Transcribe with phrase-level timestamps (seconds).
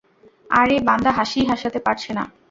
[0.49, 2.23] আর এই বান্দা হাসিই থাসাতে পারছে না।